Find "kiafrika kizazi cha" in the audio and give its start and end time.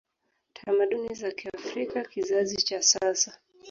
1.31-2.81